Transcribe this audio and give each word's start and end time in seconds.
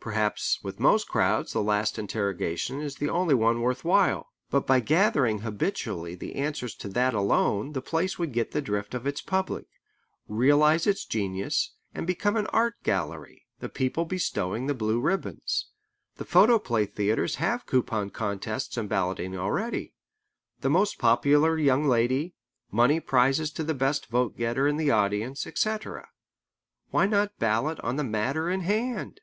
Perhaps 0.00 0.58
with 0.62 0.80
most 0.80 1.06
crowds 1.06 1.52
the 1.52 1.62
last 1.62 1.98
interrogation 1.98 2.80
is 2.80 2.96
the 2.96 3.10
only 3.10 3.34
one 3.34 3.60
worth 3.60 3.84
while. 3.84 4.28
But 4.50 4.66
by 4.66 4.80
gathering 4.80 5.40
habitually 5.40 6.14
the 6.14 6.34
answers 6.34 6.74
to 6.76 6.88
that 6.90 7.14
alone 7.14 7.74
the 7.74 7.82
place 7.82 8.18
would 8.18 8.32
get 8.32 8.50
the 8.50 8.62
drift 8.62 8.94
of 8.94 9.06
its 9.06 9.20
public, 9.20 9.66
realize 10.26 10.86
its 10.86 11.04
genius, 11.04 11.74
and 11.94 12.06
become 12.06 12.36
an 12.36 12.46
art 12.48 12.74
gallery, 12.82 13.46
the 13.60 13.68
people 13.68 14.04
bestowing 14.06 14.66
the 14.66 14.74
blue 14.74 14.98
ribbons. 14.98 15.66
The 16.16 16.24
photoplay 16.24 16.86
theatres 16.86 17.36
have 17.36 17.66
coupon 17.66 18.10
contests 18.10 18.76
and 18.78 18.88
balloting 18.88 19.36
already: 19.36 19.94
the 20.60 20.70
most 20.70 20.98
popular 20.98 21.56
young 21.58 21.84
lady, 21.84 22.34
money 22.70 22.98
prizes 22.98 23.52
to 23.52 23.62
the 23.62 23.74
best 23.74 24.06
vote 24.06 24.36
getter 24.38 24.66
in 24.66 24.76
the 24.78 24.90
audience, 24.90 25.46
etc. 25.46 26.08
Why 26.90 27.06
not 27.06 27.38
ballot 27.38 27.78
on 27.80 27.94
the 27.96 28.04
matter 28.04 28.50
in 28.50 28.62
hand? 28.62 29.20